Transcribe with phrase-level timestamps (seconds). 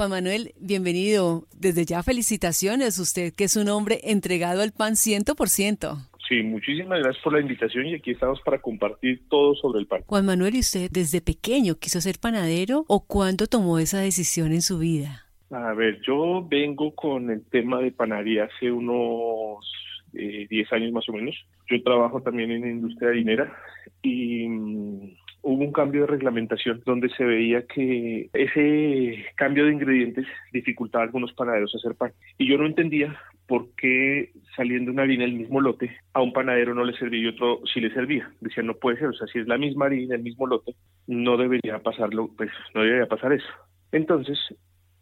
[0.00, 1.44] Juan Manuel, bienvenido.
[1.54, 6.08] Desde ya felicitaciones, usted que es un hombre entregado al pan 100%.
[6.26, 10.00] Sí, muchísimas gracias por la invitación y aquí estamos para compartir todo sobre el pan.
[10.06, 14.62] Juan Manuel, ¿y usted desde pequeño quiso ser panadero o cuándo tomó esa decisión en
[14.62, 15.26] su vida?
[15.50, 19.58] A ver, yo vengo con el tema de panadería hace unos
[20.14, 21.36] eh, 10 años más o menos.
[21.68, 23.54] Yo trabajo también en la industria dinera
[24.00, 30.26] y mm, hubo un cambio de reglamentación donde se veía que ese cambio de ingredientes
[30.52, 32.12] dificultaba a algunos panaderos hacer pan.
[32.38, 36.74] Y yo no entendía por qué saliendo una harina del mismo lote a un panadero
[36.74, 38.30] no le servía y otro sí le servía.
[38.40, 40.74] Decía, no puede ser, o sea, si es la misma harina, el mismo lote,
[41.06, 43.48] no debería pasarlo, pues no debería pasar eso.
[43.92, 44.38] Entonces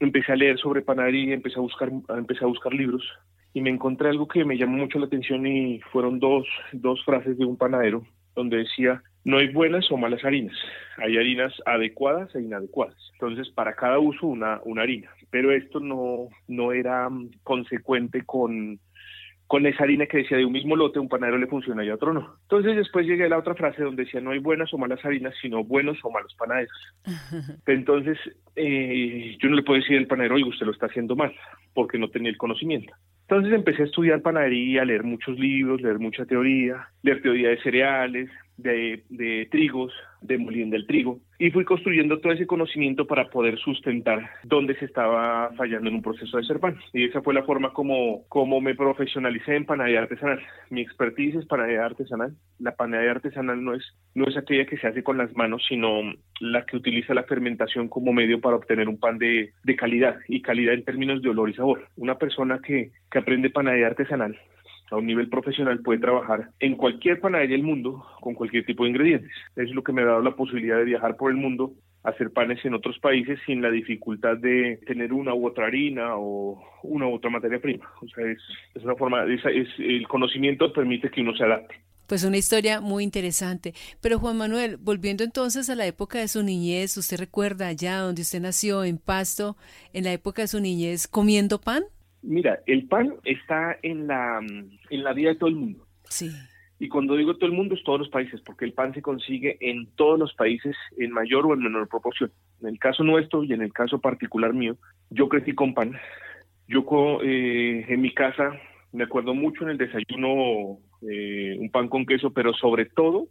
[0.01, 3.03] empecé a leer sobre panadería, empecé a buscar, empecé a buscar libros
[3.53, 7.37] y me encontré algo que me llamó mucho la atención y fueron dos, dos frases
[7.37, 10.57] de un panadero donde decía, no hay buenas o malas harinas,
[10.97, 12.97] hay harinas adecuadas e inadecuadas.
[13.13, 15.11] Entonces, para cada uso una, una harina.
[15.29, 18.81] Pero esto no, no era mm, consecuente con,
[19.47, 21.97] con esa harina que decía de un mismo lote, un panadero le funciona y a
[21.97, 22.37] otro no.
[22.45, 25.35] Entonces después llegué a la otra frase donde decía no hay buenas o malas harinas,
[25.43, 26.95] sino buenos o malos panaderos.
[27.67, 28.17] Entonces
[28.57, 31.35] eh, yo no le puedo decir al panadero, oye, usted lo está haciendo mal,
[31.75, 32.95] porque no tenía el conocimiento.
[33.29, 38.31] Entonces empecé a estudiar panadería, leer muchos libros, leer mucha teoría, leer teoría de cereales,
[38.57, 43.57] de, de trigos, de molín del trigo, y fui construyendo todo ese conocimiento para poder
[43.59, 46.77] sustentar dónde se estaba fallando en un proceso de ser pan.
[46.93, 50.41] Y esa fue la forma como, como me profesionalicé en panadería artesanal.
[50.71, 52.35] Mi expertise es panadería artesanal.
[52.59, 53.85] La panadería artesanal no es,
[54.15, 56.01] no es aquella que se hace con las manos, sino
[56.41, 60.43] la que utiliza la fermentación como medio para obtener un pan de, de calidad, y
[60.43, 61.87] calidad en términos de olor y sabor.
[61.97, 64.39] Una persona que, que aprende panadería artesanal
[64.91, 68.91] a un nivel profesional puede trabajar en cualquier panadería del mundo con cualquier tipo de
[68.91, 69.31] ingredientes.
[69.57, 71.75] Es lo que me ha dado la posibilidad de viajar por el mundo,
[72.05, 76.63] hacer panes en otros países sin la dificultad de tener una u otra harina o
[76.83, 77.91] una u otra materia prima.
[78.01, 78.39] O sea, es,
[78.75, 81.75] es una forma, es, es, el conocimiento permite que uno se adapte.
[82.07, 83.75] Pues una historia muy interesante.
[84.01, 88.23] Pero Juan Manuel, volviendo entonces a la época de su niñez, ¿usted recuerda allá donde
[88.23, 89.59] usted nació, en Pasto,
[89.93, 91.83] en la época de su niñez, comiendo pan?
[92.23, 95.87] Mira, el pan está en la, en la vida de todo el mundo.
[96.05, 96.31] Sí.
[96.81, 99.57] Y cuando digo todo el mundo es todos los países, porque el pan se consigue
[99.61, 102.31] en todos los países en mayor o en menor proporción.
[102.61, 104.77] En el caso nuestro y en el caso particular mío,
[105.11, 105.99] yo crecí con pan.
[106.69, 106.85] Yo
[107.23, 108.53] eh, en mi casa
[108.93, 113.29] me acuerdo mucho en el desayuno eh, un pan con queso, pero sobre todo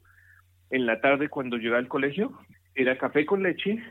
[0.70, 2.34] en la tarde cuando llegaba al colegio
[2.76, 3.82] era café con leche,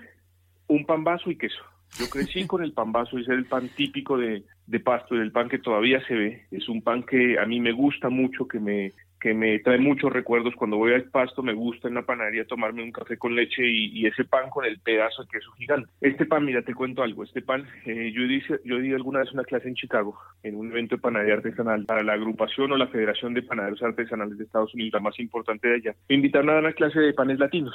[0.69, 1.62] un pan vaso y queso.
[1.99, 5.33] Yo crecí con el pan vaso, ese es el pan típico de, de Pasto, el
[5.33, 6.43] pan que todavía se ve.
[6.51, 10.12] Es un pan que a mí me gusta mucho, que me, que me trae muchos
[10.12, 10.55] recuerdos.
[10.56, 13.99] Cuando voy al Pasto me gusta en la panadería tomarme un café con leche y,
[13.99, 15.91] y ese pan con el pedazo de queso gigante.
[16.03, 17.25] Este pan, mira, te cuento algo.
[17.25, 20.71] Este pan, eh, yo, di, yo di alguna vez una clase en Chicago, en un
[20.71, 24.75] evento de panadería artesanal, para la agrupación o la Federación de Panaderos Artesanales de Estados
[24.75, 25.95] Unidos, la más importante de allá.
[26.11, 27.75] Me invitaron a dar una clase de panes latinos.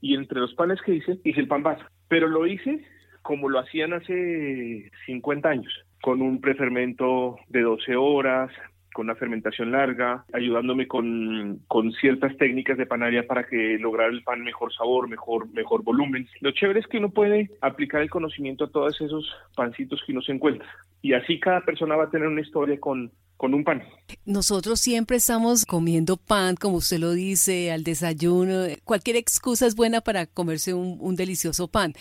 [0.00, 1.84] Y entre los panes que hice, hice el pan vaso.
[2.06, 2.84] Pero lo hice
[3.28, 8.50] como lo hacían hace 50 años, con un prefermento de 12 horas,
[8.94, 11.60] con una fermentación larga, ayudándome con,
[12.00, 16.26] ciertas técnicas de panadería para que lograr el pan mejor sabor, mejor, mejor volumen.
[16.40, 20.22] Lo chévere es que uno puede aplicar el conocimiento a todos esos pancitos que uno
[20.22, 20.66] se encuentra.
[21.02, 23.82] Y así cada persona va a tener una historia con, con un pan.
[24.26, 28.64] Nosotros siempre estamos comiendo pan, como usted lo dice, al desayuno.
[28.84, 31.92] Cualquier excusa es buena para comerse un, un, delicioso pan.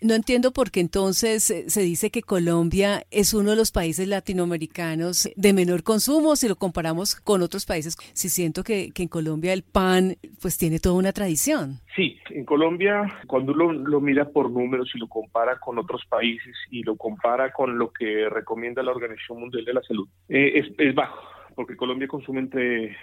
[0.00, 5.30] No entiendo por qué entonces se dice que Colombia es uno de los países latinoamericanos
[5.34, 7.96] de menor consumo si lo comparamos con otros países.
[8.12, 11.80] Si siento que, que en Colombia el pan pues tiene toda una tradición.
[11.96, 16.54] Sí, en Colombia cuando uno lo mira por números y lo compara con otros países
[16.70, 20.66] y lo compara con lo que recomienda la Organización Mundial de la Salud, eh, es,
[20.78, 21.18] es bajo,
[21.54, 22.96] porque Colombia consume entre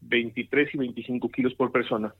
[0.00, 2.14] 23 y 25 kilos por persona.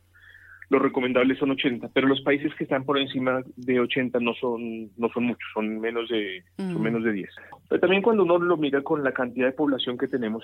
[0.71, 4.91] Los recomendables son 80, pero los países que están por encima de 80 no son
[4.97, 6.73] no son muchos, son menos de mm.
[6.73, 7.31] son menos de 10.
[7.69, 10.43] Pero también cuando uno lo mira con la cantidad de población que tenemos,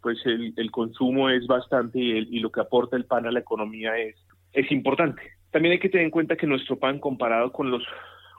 [0.00, 3.32] pues el, el consumo es bastante y, el, y lo que aporta el pan a
[3.32, 4.16] la economía es
[4.52, 5.22] es importante.
[5.52, 7.84] También hay que tener en cuenta que nuestro pan comparado con los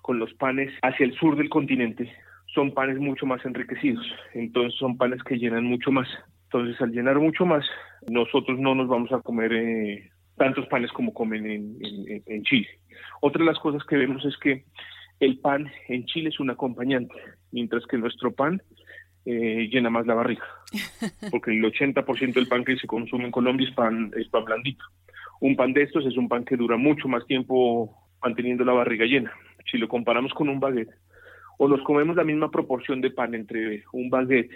[0.02, 2.12] con los panes hacia el sur del continente
[2.54, 6.08] son panes mucho más enriquecidos, entonces son panes que llenan mucho más.
[6.46, 7.66] Entonces al llenar mucho más,
[8.08, 12.68] nosotros no nos vamos a comer eh, tantos panes como comen en, en, en, Chile.
[13.22, 14.66] Otra de las cosas que vemos es que
[15.20, 17.16] el pan en Chile es un acompañante,
[17.52, 18.62] mientras que nuestro pan
[19.26, 20.46] eh, llena más la barriga,
[21.32, 24.84] porque el 80% del pan que se consume en Colombia es pan, es pan blandito.
[25.40, 29.06] Un pan de estos es un pan que dura mucho más tiempo manteniendo la barriga
[29.06, 29.32] llena.
[29.70, 30.94] Si lo comparamos con un baguette,
[31.58, 34.52] o nos comemos la misma proporción de pan entre un baguette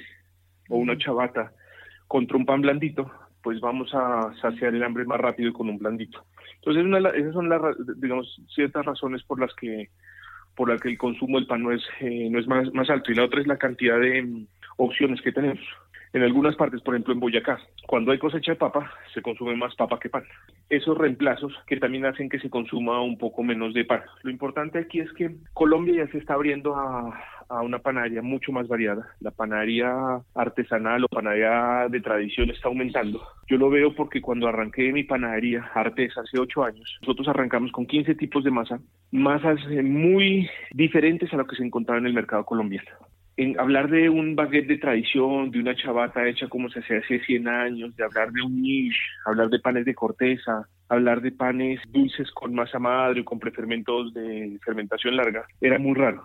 [0.69, 1.53] o una chabata
[2.07, 3.11] contra un pan blandito,
[3.41, 6.25] pues vamos a saciar el hambre más rápido con un blandito.
[6.55, 6.85] Entonces,
[7.15, 7.61] esas son las,
[7.97, 9.89] digamos, ciertas razones por las que
[10.55, 13.11] por las que el consumo del pan no es, eh, no es más, más alto.
[13.11, 14.47] Y la otra es la cantidad de mm,
[14.77, 15.63] opciones que tenemos.
[16.13, 19.75] En algunas partes, por ejemplo en Boyacá, cuando hay cosecha de papa, se consume más
[19.75, 20.23] papa que pan.
[20.69, 24.01] Esos reemplazos que también hacen que se consuma un poco menos de pan.
[24.23, 27.13] Lo importante aquí es que Colombia ya se está abriendo a,
[27.61, 29.07] una panadería mucho más variada.
[29.21, 29.93] La panadería
[30.35, 33.21] artesanal o panadería de tradición está aumentando.
[33.47, 37.85] Yo lo veo porque cuando arranqué mi panadería Artes hace ocho años, nosotros arrancamos con
[37.85, 38.79] 15 tipos de masa,
[39.11, 42.89] masas muy diferentes a lo que se encontraba en el mercado colombiano
[43.37, 47.19] en hablar de un baguette de tradición, de una chabata hecha como se hacía hace
[47.19, 51.79] 100 años, de hablar de un niche, hablar de panes de corteza, hablar de panes
[51.89, 56.23] dulces con masa madre o con prefermentos de fermentación larga, era muy raro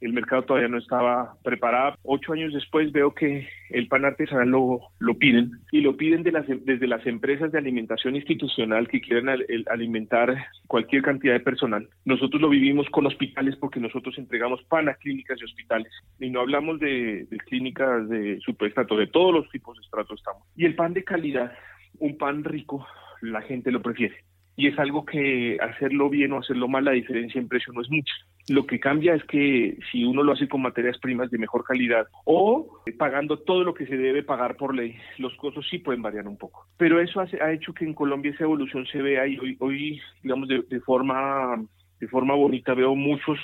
[0.00, 1.96] el mercado todavía no estaba preparado.
[2.02, 6.32] Ocho años después veo que el pan artesanal lo, lo piden y lo piden de
[6.32, 9.28] las, desde las empresas de alimentación institucional que quieren
[9.70, 10.34] alimentar
[10.66, 11.88] cualquier cantidad de personal.
[12.04, 16.40] Nosotros lo vivimos con hospitales porque nosotros entregamos pan a clínicas y hospitales y no
[16.40, 20.42] hablamos de, de clínicas de superestrato, de todos los tipos de estrato estamos.
[20.56, 21.52] Y el pan de calidad,
[21.98, 22.86] un pan rico,
[23.20, 24.16] la gente lo prefiere
[24.60, 27.88] y es algo que hacerlo bien o hacerlo mal, la diferencia en precio no es
[27.88, 28.12] mucha.
[28.50, 32.08] Lo que cambia es que si uno lo hace con materias primas de mejor calidad
[32.24, 36.26] o pagando todo lo que se debe pagar por ley, los costos sí pueden variar
[36.26, 36.66] un poco.
[36.76, 40.48] Pero eso ha hecho que en Colombia esa evolución se vea y hoy, hoy digamos,
[40.48, 41.62] de, forma,
[42.00, 43.38] de forma bonita veo muchos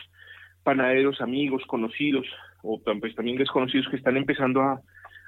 [0.65, 2.27] panaderos, amigos, conocidos
[2.65, 4.81] o pues, también desconocidos que están empezando a,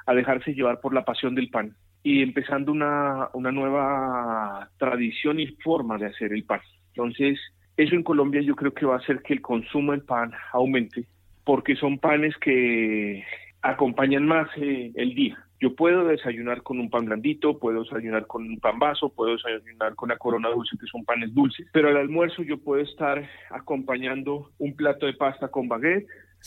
[0.06, 5.46] a dejarse llevar por la pasión del pan y empezando una, una nueva tradición y
[5.62, 6.62] forma de hacer el pan.
[6.88, 7.38] Entonces,
[7.78, 11.04] eso en Colombia yo creo que va a hacer que el consumo del pan aumente,
[11.44, 13.25] porque son panes que
[13.62, 15.38] acompañan más eh, el día.
[15.60, 19.94] Yo puedo desayunar con un pan blandito, puedo desayunar con un pan vaso, puedo desayunar
[19.94, 24.50] con la corona dulce, que son panes dulces, pero al almuerzo yo puedo estar acompañando
[24.58, 26.06] un plato de pasta con baguette,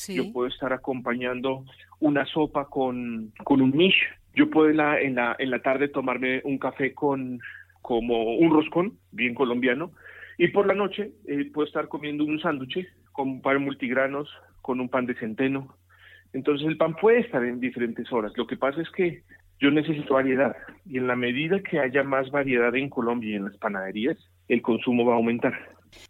[0.09, 1.63] yo puedo estar acompañando
[1.99, 4.01] una sopa con, con un mish,
[4.33, 7.39] yo puedo en la, en la, en la tarde tomarme un café con
[7.81, 9.91] como un roscón, bien colombiano,
[10.37, 14.29] y por la noche eh, puedo estar comiendo un sándwich con un pan multigranos,
[14.61, 15.75] con un pan de centeno.
[16.33, 18.31] Entonces el pan puede estar en diferentes horas.
[18.35, 19.23] Lo que pasa es que
[19.59, 20.55] yo necesito variedad
[20.85, 24.17] y en la medida que haya más variedad en Colombia y en las panaderías,
[24.47, 25.53] el consumo va a aumentar.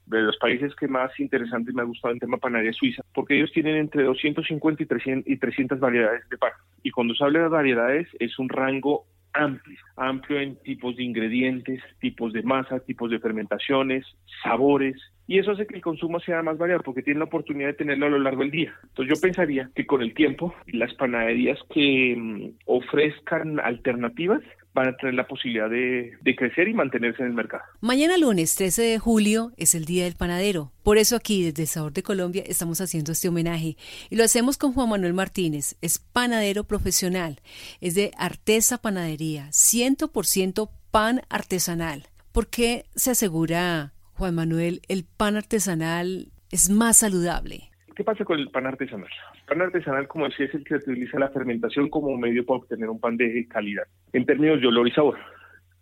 [0.06, 3.51] De los países que más interesantes me ha gustado en tema panadería Suiza, porque ellos
[3.51, 6.51] tienen entre 250 y 300, y 300 variedades de pan.
[6.83, 11.81] Y cuando se habla de variedades, es un rango amplio, amplio en tipos de ingredientes,
[12.00, 14.06] tipos de masa, tipos de fermentaciones,
[14.44, 14.95] sabores,
[15.28, 18.07] y eso hace que el consumo sea más variado porque tiene la oportunidad de tenerlo
[18.07, 18.74] a lo largo del día.
[18.83, 24.42] Entonces yo pensaría que con el tiempo las panaderías que mm, ofrezcan alternativas
[24.73, 27.63] van a tener la posibilidad de, crecer y mantenerse en el mercado.
[27.81, 30.71] Mañana lunes 13 de julio es el Día del Panadero.
[30.83, 33.75] Por eso aquí desde el Sabor de Colombia estamos haciendo este homenaje
[34.09, 35.75] y lo hacemos con Juan Manuel Martínez.
[35.81, 37.39] Es panadero profesional,
[37.81, 42.07] es de Artesa Panadería, 100% pan artesanal.
[42.31, 47.69] ¿Por qué se asegura, Juan Manuel, el pan artesanal es más saludable?
[47.95, 49.09] ¿Qué pasa con el pan artesanal?
[49.51, 53.01] Pan artesanal, como decía, es el que utiliza la fermentación como medio para obtener un
[53.01, 55.17] pan de calidad, en términos de olor y sabor.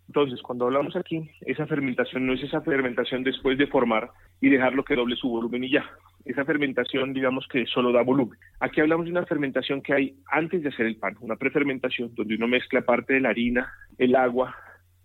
[0.08, 4.10] Entonces, cuando hablamos aquí, esa fermentación no es esa fermentación después de formar
[4.40, 5.88] y dejarlo que doble su volumen y ya.
[6.24, 8.36] Esa fermentación, digamos que solo da volumen.
[8.58, 12.34] Aquí hablamos de una fermentación que hay antes de hacer el pan, una prefermentación donde
[12.34, 14.52] uno mezcla parte de la harina, el agua,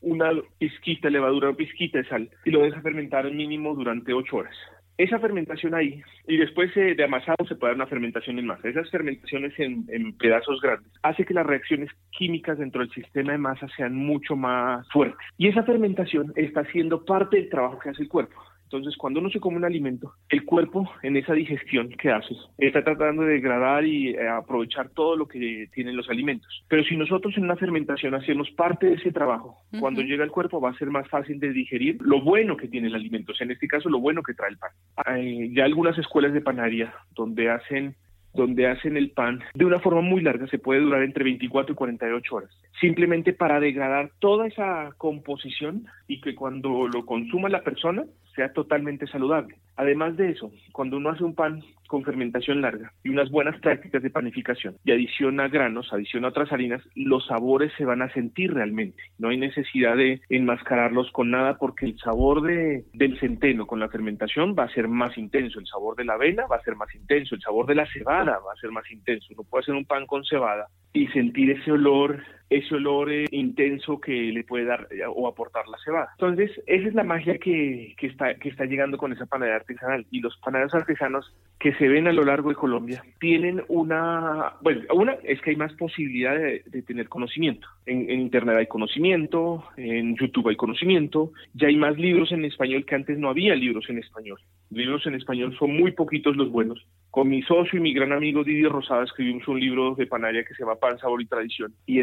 [0.02, 4.38] una pizquita de levadura o pizquita de sal y lo deja fermentar mínimo durante ocho
[4.38, 4.56] horas
[4.98, 8.70] esa fermentación ahí, y después de amasado se puede dar una fermentación en masa.
[8.70, 13.38] Esas fermentaciones en, en, pedazos grandes hace que las reacciones químicas dentro del sistema de
[13.38, 15.18] masa sean mucho más fuertes.
[15.38, 18.42] Y esa fermentación está haciendo parte del trabajo que hace el cuerpo.
[18.66, 22.84] Entonces, cuando uno se come un alimento, el cuerpo en esa digestión que hace está
[22.84, 26.64] tratando de degradar y eh, aprovechar todo lo que tienen los alimentos.
[26.68, 30.60] Pero si nosotros en una fermentación hacemos parte de ese trabajo, cuando llega al cuerpo
[30.60, 33.46] va a ser más fácil de digerir lo bueno que tiene el alimento, o sea,
[33.46, 34.72] en este caso lo bueno que trae el pan.
[34.98, 37.96] Hay ya algunas escuelas de panadería donde hacen
[38.36, 41.76] donde hacen el pan de una forma muy larga, se puede durar entre 24 y
[41.76, 48.04] 48 horas, simplemente para degradar toda esa composición y que cuando lo consuma la persona
[48.36, 49.56] sea totalmente saludable.
[49.78, 54.02] Además de eso, cuando uno hace un pan con fermentación larga y unas buenas prácticas
[54.02, 59.02] de panificación y adiciona granos, adiciona otras harinas, los sabores se van a sentir realmente.
[59.18, 63.90] No hay necesidad de enmascararlos con nada porque el sabor de, del centeno con la
[63.90, 66.94] fermentación va a ser más intenso, el sabor de la avena va a ser más
[66.96, 69.28] intenso, el sabor de la cebada va a ser más intenso.
[69.32, 74.00] Uno puede hacer un pan con cebada y sentir ese olor ese olor eh, intenso
[74.00, 76.10] que le puede dar eh, o aportar la cebada.
[76.14, 80.06] Entonces, esa es la magia que, que, está, que está llegando con esa panadería artesanal.
[80.12, 84.82] Y los panaderos artesanos que se ven a lo largo de Colombia tienen una, bueno,
[84.94, 87.68] una es que hay más posibilidad de, tener conocimiento.
[87.86, 92.86] En, en, Internet hay conocimiento, en YouTube hay conocimiento, ya hay más libros en español
[92.86, 94.40] que antes no había libros en español.
[94.70, 96.86] Libros en español son muy poquitos los buenos.
[97.10, 100.54] Con mi socio y mi gran amigo Didier Rosada escribimos un libro de panadería que
[100.54, 101.74] se llama Pan, Sabor y Tradición.
[101.86, 102.00] Y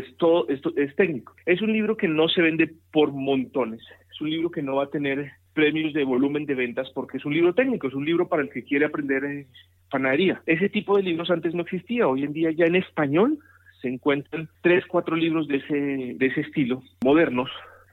[0.49, 1.35] esto, es técnico.
[1.47, 3.81] Es un libro que no se vende por montones.
[4.11, 7.25] Es un libro que no va a tener premios de volumen de ventas porque es
[7.25, 9.47] un libro técnico, es un libro para el que quiere aprender eh,
[9.91, 10.43] panadería.
[10.47, 12.09] Ese tipo de libros antes no existía.
[12.09, 13.39] Hoy en día ya en español
[13.81, 17.51] se encuentran tres, cuatro libros de ese, de ese estilo, modernos,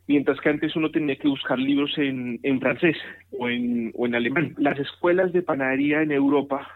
[0.07, 2.97] mientras que antes uno tenía que buscar libros en, en francés
[3.37, 4.55] o en, o en alemán.
[4.57, 6.67] Las escuelas de panadería en Europa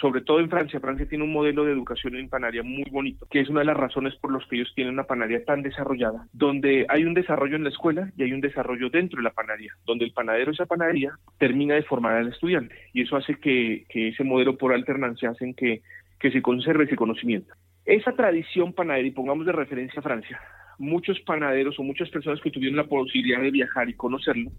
[0.00, 0.80] sobre todo en Francia.
[0.80, 3.76] Francia tiene un modelo de educación en panadería muy bonito, que es una de las
[3.76, 7.64] razones por las que ellos tienen una panadería tan desarrollada, donde hay un desarrollo en
[7.64, 10.66] la escuela y hay un desarrollo dentro de la panadería, donde el panadero de esa
[10.66, 12.74] panadería termina de formar al estudiante.
[12.92, 15.82] Y eso hace que, ese modelo por alternancia hacen que,
[16.20, 17.52] que se conserve ese conocimiento.
[17.84, 20.40] Esa tradición panadera, y pongamos de referencia a Francia,
[20.78, 24.50] muchos panaderos o muchas personas que tuvieron la posibilidad de viajar y conocerlo,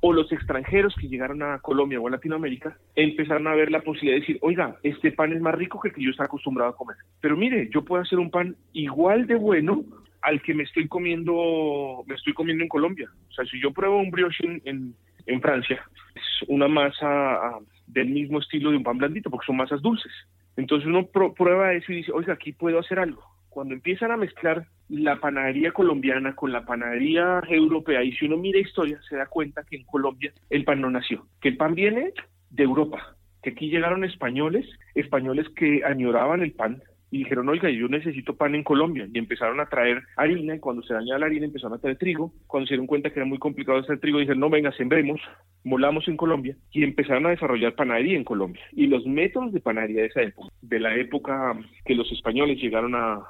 [0.00, 4.16] o los extranjeros que llegaron a Colombia o a Latinoamérica empezaron a ver la posibilidad
[4.16, 6.76] de decir, oiga, este pan es más rico que el que yo estaba acostumbrado a
[6.76, 6.96] comer.
[7.20, 9.84] Pero mire, yo puedo hacer un pan igual de bueno
[10.22, 13.08] al que me estoy comiendo, me estoy comiendo en Colombia.
[13.28, 14.94] O sea, si yo pruebo un brioche en,
[15.26, 15.80] en, Francia,
[16.14, 20.12] es una masa ah, del mismo estilo de un pan blandito, porque son masas dulces.
[20.56, 23.22] Entonces uno prueba eso y dice, oiga, aquí puedo hacer algo.
[23.48, 28.58] Cuando empiezan a mezclar la panadería colombiana con la panadería europea y si uno mira
[28.58, 32.12] historia se da cuenta que en Colombia el pan no nació, que el pan viene
[32.50, 37.88] de Europa, que aquí llegaron españoles, españoles que añoraban el pan y dijeron, oiga, yo
[37.88, 39.08] necesito pan en Colombia.
[39.12, 42.32] Y empezaron a traer harina, y cuando se dañaba la harina empezaron a traer trigo.
[42.46, 45.20] Cuando se dieron cuenta que era muy complicado hacer trigo, dijeron, no, venga, sembremos,
[45.64, 46.56] molamos en Colombia.
[46.70, 48.62] Y empezaron a desarrollar panadería en Colombia.
[48.72, 52.94] Y los métodos de panadería de esa época, de la época que los españoles llegaron
[52.94, 53.22] a,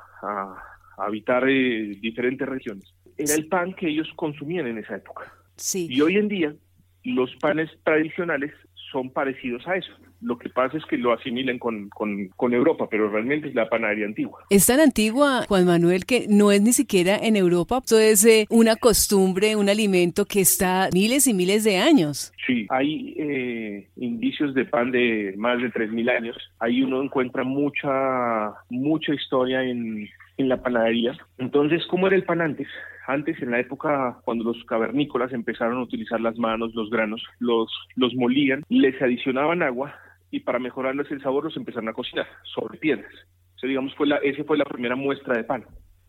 [0.98, 2.94] habitar eh, diferentes regiones.
[3.16, 5.32] Era el pan que ellos consumían en esa época.
[5.56, 5.88] Sí.
[5.90, 6.54] Y hoy en día
[7.04, 8.52] los panes tradicionales
[8.90, 9.92] son parecidos a eso.
[10.20, 14.06] Lo que pasa es que lo asimilan con, con, Europa, pero realmente es la panadería
[14.06, 14.44] antigua.
[14.50, 17.78] Es tan antigua, Juan Manuel, que no es ni siquiera en Europa.
[17.78, 22.32] Esto es eh, una costumbre, un alimento que está miles y miles de años.
[22.46, 26.36] Sí, hay eh, indicios de pan de más de 3.000 años.
[26.58, 31.12] Ahí uno encuentra mucha, mucha historia en, en la panadería.
[31.36, 32.68] Entonces, ¿cómo era el pan antes?
[33.06, 37.70] Antes, en la época cuando los cavernícolas empezaron a utilizar las manos, los granos, los,
[37.96, 39.94] los molían, les adicionaban agua
[40.30, 43.12] y para mejorarles el sabor los empezaron a cocinar sobre piedras.
[43.62, 45.64] O digamos, fue la, esa fue la primera muestra de pan.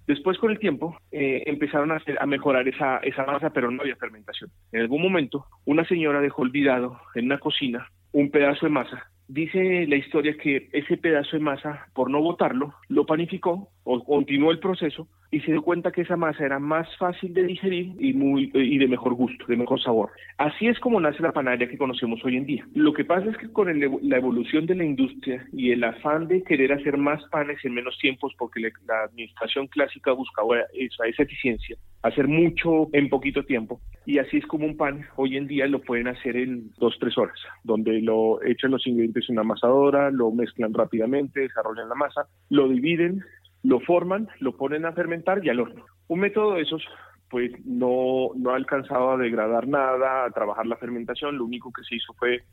[0.05, 3.81] Después, con el tiempo, eh, empezaron a, hacer, a mejorar esa, esa masa, pero no
[3.81, 4.49] había fermentación.
[4.71, 9.85] En algún momento, una señora dejó olvidado en una cocina un pedazo de masa dice
[9.87, 13.69] la historia que ese pedazo de masa, por no botarlo, lo panificó
[14.05, 17.93] continuó el proceso y se dio cuenta que esa masa era más fácil de digerir
[17.99, 20.11] y muy y de mejor gusto, de mejor sabor.
[20.37, 22.67] Así es como nace la panadería que conocemos hoy en día.
[22.73, 26.43] Lo que pasa es que con la evolución de la industria y el afán de
[26.43, 28.69] querer hacer más panes en menos tiempos, porque la,
[29.03, 34.65] administración clásica buscaba esa, esa eficiencia, hacer mucho en poquito tiempo, y así es como
[34.65, 38.71] un pan hoy en día lo pueden hacer en dos tres horas, donde lo echan
[38.71, 43.23] los ingredientes en una amasadora, lo mezclan rápidamente, desarrollan la masa, lo dividen
[43.63, 45.85] lo forman, lo ponen a fermentar y al horno.
[46.07, 46.83] Un método de esos
[47.29, 51.83] pues no, no ha alcanzado a degradar nada, a trabajar la fermentación, lo único que
[51.83, 52.43] se hizo fue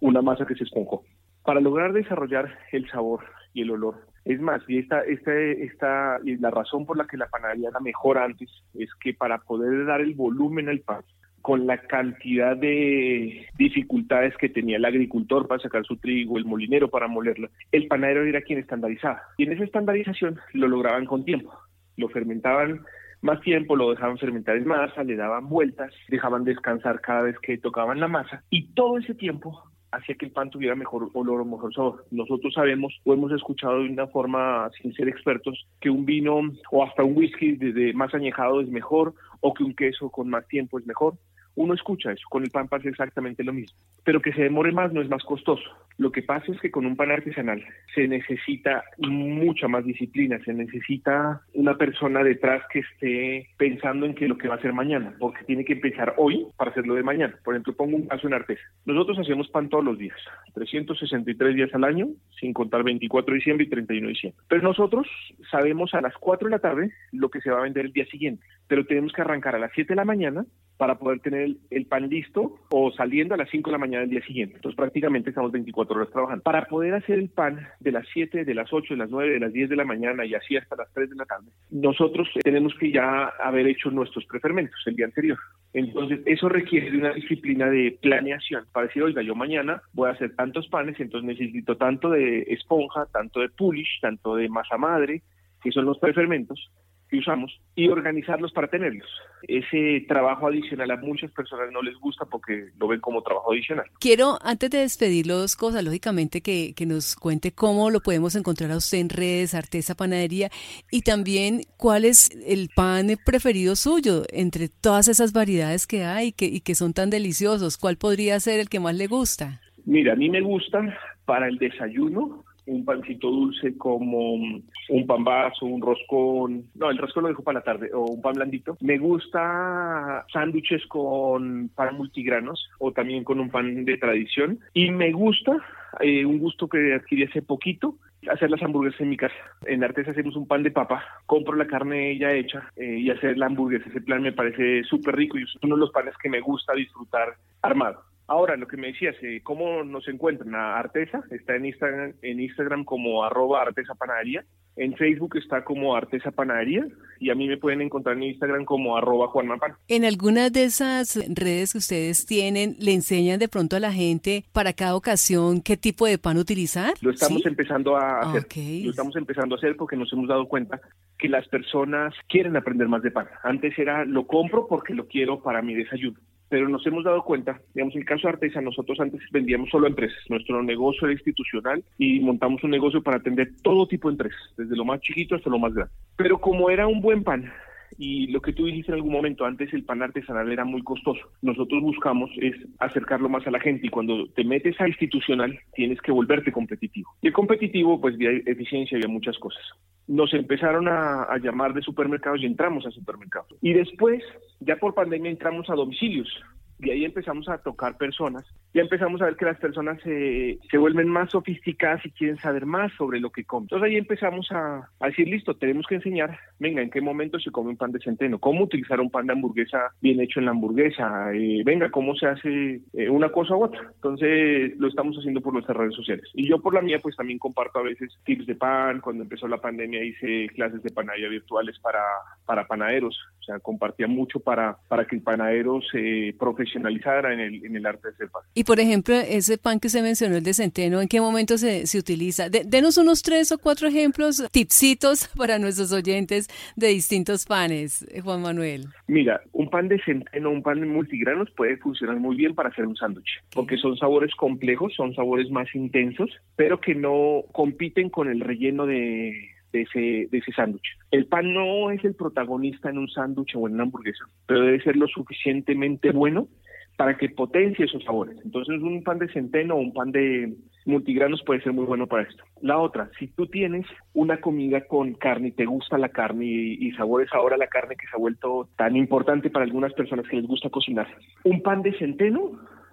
[0.00, 1.02] una masa que se esponjó.
[1.42, 6.36] Para lograr desarrollar el sabor y el olor, es más, y esta, esta, esta, y
[6.38, 10.00] la razón por la que la panadería era mejor antes es que para poder dar
[10.00, 11.02] el volumen al pan,
[11.46, 16.90] con la cantidad de dificultades que tenía el agricultor para sacar su trigo, el molinero
[16.90, 19.22] para molerlo, el panadero era quien estandarizaba.
[19.36, 21.56] Y en esa estandarización lo lograban con tiempo.
[21.96, 22.80] Lo fermentaban
[23.20, 27.58] más tiempo, lo dejaban fermentar en masa, le daban vueltas, dejaban descansar cada vez que
[27.58, 31.44] tocaban la masa y todo ese tiempo hacía que el pan tuviera mejor olor o
[31.44, 32.06] mejor sabor.
[32.10, 36.40] Nosotros sabemos o hemos escuchado de una forma, sin ser expertos, que un vino
[36.72, 40.44] o hasta un whisky desde más añejado es mejor o que un queso con más
[40.48, 41.14] tiempo es mejor.
[41.56, 44.92] Uno escucha eso, con el pan pasa exactamente lo mismo, pero que se demore más
[44.92, 45.64] no es más costoso.
[45.98, 50.52] Lo que pasa es que con un pan artesanal se necesita mucha más disciplina, se
[50.52, 55.14] necesita una persona detrás que esté pensando en que lo que va a hacer mañana,
[55.18, 57.34] porque tiene que empezar hoy para hacerlo de mañana.
[57.42, 58.60] Por ejemplo, pongo un caso en Artesa.
[58.84, 60.18] Nosotros hacemos pan todos los días,
[60.52, 62.08] 363 días al año,
[62.38, 64.42] sin contar 24 de diciembre y 31 de diciembre.
[64.48, 65.06] Pero nosotros
[65.50, 68.04] sabemos a las 4 de la tarde lo que se va a vender el día
[68.06, 70.44] siguiente, pero tenemos que arrancar a las 7 de la mañana
[70.76, 74.10] para poder tener el, pan listo o saliendo a las 5 de la mañana del
[74.10, 74.56] día siguiente.
[74.56, 76.42] Entonces prácticamente estamos 24 horas trabajando.
[76.42, 79.40] Para poder hacer el pan de las 7, de las 8, de las 9, de
[79.40, 82.74] las 10 de la mañana y así hasta las 3 de la tarde, nosotros tenemos
[82.74, 85.38] que ya haber hecho nuestros prefermentos el día anterior.
[85.72, 90.12] Entonces, eso requiere de una disciplina de planeación para decir, oiga, yo mañana voy a
[90.12, 95.22] hacer tantos panes, entonces necesito tanto de esponja, tanto de pulish, tanto de masa madre,
[95.62, 96.70] que son los prefermentos,
[97.16, 99.08] que usamos y organizarlos para tenerlos.
[99.42, 103.86] Ese trabajo adicional a muchas personas no les gusta porque lo ven como trabajo adicional.
[104.00, 108.70] Quiero, antes de despedir dos cosas, lógicamente, que, que nos cuente cómo lo podemos encontrar
[108.70, 110.50] a usted en redes, Artesa Panadería,
[110.90, 116.46] y también cuál es el pan preferido suyo entre todas esas variedades que hay que,
[116.46, 117.78] y que son tan deliciosos.
[117.78, 119.60] ¿Cuál podría ser el que más le gusta?
[119.84, 120.80] Mira, a mí me gusta
[121.24, 127.24] para el desayuno un pancito dulce como un pan vaso, un roscón, no, el roscón
[127.24, 128.76] lo dejo para la tarde, o un pan blandito.
[128.80, 134.58] Me gusta sándwiches con pan multigranos o también con un pan de tradición.
[134.74, 135.56] Y me gusta,
[136.00, 137.96] eh, un gusto que adquirí hace poquito,
[138.30, 139.34] hacer las hamburguesas en mi casa.
[139.66, 143.38] En Artes hacemos un pan de papa, compro la carne ya hecha eh, y hacer
[143.38, 143.88] la hamburguesa.
[143.88, 146.74] Ese plan me parece súper rico y es uno de los panes que me gusta
[146.74, 148.02] disfrutar armado.
[148.28, 150.54] Ahora, lo que me decías, eh, ¿cómo nos encuentran?
[150.54, 154.44] A Artesa, está en Instagram, en Instagram como arroba Artesa Panadería,
[154.76, 156.86] en Facebook está como Artesa Panadería
[157.18, 159.48] y a mí me pueden encontrar en Instagram como arroba Juan
[159.88, 164.44] En algunas de esas redes que ustedes tienen, ¿le enseñan de pronto a la gente
[164.52, 166.92] para cada ocasión qué tipo de pan utilizar?
[167.00, 168.46] Lo estamos empezando a hacer.
[168.84, 170.80] Lo estamos empezando a hacer porque nos hemos dado cuenta
[171.18, 173.28] que las personas quieren aprender más de pan.
[173.44, 177.60] Antes era lo compro porque lo quiero para mi desayuno pero nos hemos dado cuenta,
[177.74, 181.12] digamos, en el caso de Artesa, nosotros antes vendíamos solo a empresas, nuestro negocio era
[181.12, 185.34] institucional y montamos un negocio para atender todo tipo de empresas, desde lo más chiquito
[185.34, 185.92] hasta lo más grande.
[186.16, 187.52] Pero como era un buen pan,
[187.98, 191.20] y lo que tú dijiste en algún momento, antes el pan artesanal era muy costoso.
[191.42, 196.00] Nosotros buscamos es acercarlo más a la gente y cuando te metes a institucional tienes
[196.00, 197.10] que volverte competitivo.
[197.22, 199.62] Y el competitivo, pues vía eficiencia, había muchas cosas.
[200.06, 203.48] Nos empezaron a llamar de supermercados y entramos a supermercados.
[203.60, 204.22] Y después,
[204.60, 206.28] ya por pandemia, entramos a domicilios
[206.78, 208.44] y ahí empezamos a tocar personas.
[208.74, 212.66] Ya empezamos a ver que las personas se, se vuelven más sofisticadas y quieren saber
[212.66, 213.64] más sobre lo que comen.
[213.64, 217.70] Entonces ahí empezamos a, decir, listo, tenemos que enseñar, venga, en qué momento se come
[217.70, 221.32] un pan de centeno, cómo utilizar un pan de hamburguesa bien hecho en la hamburguesa,
[221.32, 223.90] eh, venga, cómo se hace eh, una cosa u otra.
[223.94, 226.28] Entonces lo estamos haciendo por nuestras redes sociales.
[226.34, 229.00] Y yo por la mía, pues también comparto a veces tips de pan.
[229.00, 232.02] Cuando empezó la pandemia hice clases de panadería virtuales para,
[232.44, 233.18] para panaderos.
[233.40, 236.34] O sea, compartía mucho para, para que el panadero se
[236.66, 238.42] profesionalizara en el, en el arte de hacer pan.
[238.54, 241.86] Y por ejemplo, ese pan que se mencionó, el de centeno, ¿en qué momento se,
[241.86, 242.48] se utiliza?
[242.48, 248.42] denos unos tres o cuatro ejemplos, tipsitos para nuestros oyentes de distintos panes, eh, Juan
[248.42, 248.86] Manuel.
[249.06, 252.86] Mira, un pan de centeno, un pan de multigranos puede funcionar muy bien para hacer
[252.86, 258.28] un sándwich, porque son sabores complejos, son sabores más intensos, pero que no compiten con
[258.28, 260.96] el relleno de de ese, de ese sándwich.
[261.10, 264.82] El pan no es el protagonista en un sándwich o en una hamburguesa, pero debe
[264.82, 266.48] ser lo suficientemente bueno
[266.96, 268.38] para que potencie esos sabores.
[268.44, 270.54] Entonces un pan de centeno o un pan de
[270.86, 272.42] multigranos puede ser muy bueno para esto.
[272.62, 276.86] La otra, si tú tienes una comida con carne y te gusta la carne y,
[276.86, 280.36] y sabores ahora la carne que se ha vuelto tan importante para algunas personas que
[280.36, 281.06] les gusta cocinar,
[281.44, 282.52] un pan de centeno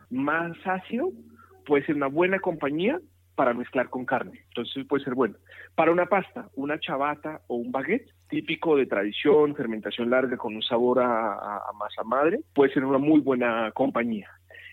[0.10, 1.12] más ácido
[1.66, 3.00] puede ser una buena compañía
[3.36, 4.42] para mezclar con carne.
[4.50, 5.36] Entonces puede ser bueno.
[5.76, 10.62] Para una pasta, una chabata o un baguette, típico de tradición, fermentación larga con un
[10.62, 14.30] sabor a, masa madre, puede ser una muy buena compañía.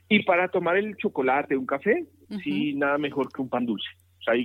[0.08, 2.04] Y para tomar el chocolate, un café,
[2.42, 3.88] sí, nada mejor que un pan dulce.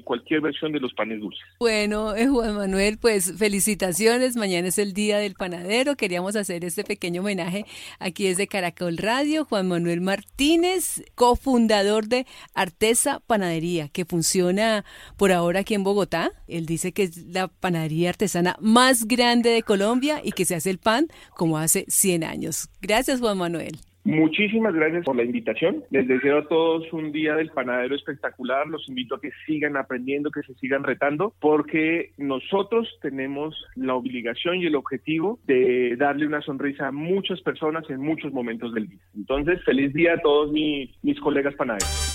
[0.03, 1.43] Cualquier versión de los panes dulces.
[1.59, 4.35] Bueno, eh, Juan Manuel, pues felicitaciones.
[4.35, 5.95] Mañana es el Día del Panadero.
[5.95, 7.65] Queríamos hacer este pequeño homenaje
[7.99, 9.45] aquí desde Caracol Radio.
[9.45, 14.85] Juan Manuel Martínez, cofundador de Artesa Panadería, que funciona
[15.17, 16.31] por ahora aquí en Bogotá.
[16.47, 20.69] Él dice que es la panadería artesana más grande de Colombia y que se hace
[20.69, 22.69] el pan como hace 100 años.
[22.81, 23.79] Gracias, Juan Manuel.
[24.05, 25.83] Muchísimas gracias por la invitación.
[25.89, 28.67] Les deseo a todos un día del panadero espectacular.
[28.67, 34.57] Los invito a que sigan aprendiendo, que se sigan retando, porque nosotros tenemos la obligación
[34.57, 38.99] y el objetivo de darle una sonrisa a muchas personas en muchos momentos del día.
[39.15, 42.13] Entonces, feliz día a todos mis, colegas panaderos.